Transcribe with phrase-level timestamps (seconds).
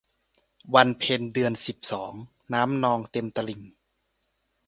[0.73, 2.13] วันเพ็ญเดือนสิบสอง
[2.53, 3.61] น้ำนองเต็มตลิ่ง